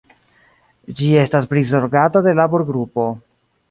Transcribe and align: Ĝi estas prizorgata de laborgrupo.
Ĝi 1.01 1.11
estas 1.25 1.47
prizorgata 1.53 2.27
de 2.31 2.37
laborgrupo. 2.43 3.11